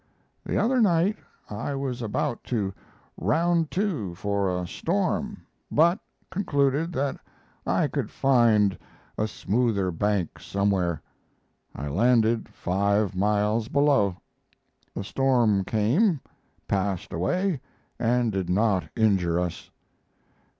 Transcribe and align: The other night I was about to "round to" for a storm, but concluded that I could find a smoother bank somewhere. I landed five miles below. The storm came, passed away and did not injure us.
The 0.43 0.57
other 0.57 0.81
night 0.81 1.17
I 1.47 1.75
was 1.75 2.01
about 2.01 2.43
to 2.45 2.73
"round 3.17 3.69
to" 3.69 4.15
for 4.15 4.49
a 4.49 4.65
storm, 4.65 5.43
but 5.69 5.99
concluded 6.31 6.91
that 6.93 7.19
I 7.67 7.87
could 7.87 8.09
find 8.09 8.79
a 9.15 9.27
smoother 9.27 9.91
bank 9.91 10.39
somewhere. 10.39 11.03
I 11.75 11.87
landed 11.87 12.49
five 12.49 13.15
miles 13.15 13.67
below. 13.67 14.15
The 14.95 15.03
storm 15.03 15.63
came, 15.65 16.19
passed 16.67 17.13
away 17.13 17.61
and 17.99 18.31
did 18.31 18.49
not 18.49 18.85
injure 18.95 19.39
us. 19.39 19.69